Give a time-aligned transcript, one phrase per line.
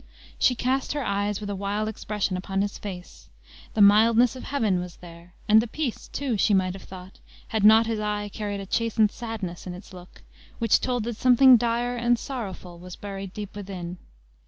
[0.39, 3.29] She cast her eyes with a wild expression upon his face.
[3.75, 7.63] The mildness of heaven was there; and the peace, too, she might have thought, had
[7.63, 10.23] not his eye carried a chastened sadness in its look,
[10.57, 13.99] which told that something dire and sorrowful was buried deep within.